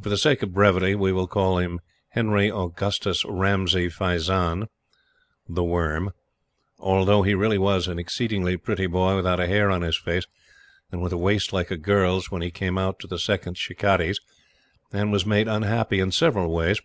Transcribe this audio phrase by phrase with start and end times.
[0.00, 1.60] For the sake of brevity, we will call
[2.10, 4.68] Henry Augustus Ramsay Faizanne,
[5.48, 6.12] "The Worm,"
[6.78, 10.28] although he really was an exceedingly pretty boy, without a hair on his face,
[10.92, 14.18] and with a waist like a girl's when he came out to the Second "Shikarris"
[14.92, 16.80] and was made unhappy in several ways.